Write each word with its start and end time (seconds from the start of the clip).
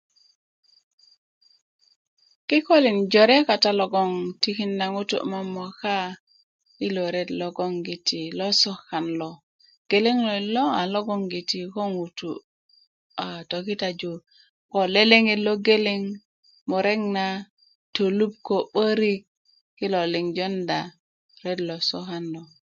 kikölin 2.47 2.99
jore 3.11 3.37
kata 3.49 3.69
logon 3.79 4.11
tikinda 4.41 4.85
ŋutu 4.93 5.17
momoka 5.31 5.95
i 6.85 6.87
lo 6.95 7.05
ret 7.13 7.29
logolongiti 7.41 8.21
lo 8.37 8.47
sokan 8.61 9.05
lo 9.19 9.31
geleŋ 9.89 10.17
loyit 10.27 10.47
logongiti 10.93 11.59
ŋutu 11.95 12.31
a 13.23 13.25
tokitaju 13.49 14.13
ko 14.71 14.79
leleŋet 14.93 15.39
lo 15.47 15.53
geleŋ 15.65 16.01
murek 16.69 17.01
na 17.15 17.25
tolup 17.95 18.33
ko 18.47 18.57
'borik 18.65 19.21
kilo 19.77 20.01
liŋ 20.13 20.25
jonda 20.37 20.79
ret 21.43 21.59
lo 21.67 21.75
sokan 21.89 22.23
lo 22.33 22.41